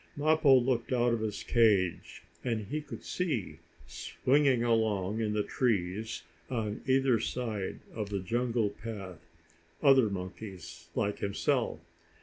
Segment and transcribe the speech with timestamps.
[0.15, 6.23] Mappo looked out of his cage, and he could see, swinging along in the trees
[6.49, 9.19] on either side of the jungle path,
[9.83, 11.81] other monkeys like himself.